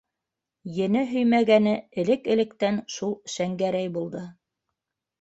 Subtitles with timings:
[0.85, 4.29] Ене һөймәгәне элек-электән шул Шәңгәрәй булды.